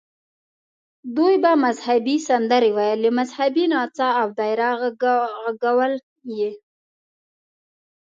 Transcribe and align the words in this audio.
دوی 1.15 1.33
به 1.43 1.51
مذهبي 1.65 2.15
سندرې 2.27 2.69
ویلې، 2.77 3.09
مذهبي 3.19 3.65
نڅا 3.71 4.09
او 4.21 4.27
دایره 4.39 4.69
غږول 5.61 5.93
یې. 6.37 6.51